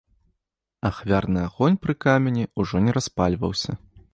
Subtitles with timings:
[0.89, 3.71] Ахвярны агонь пры камені ўжо не распальваўся.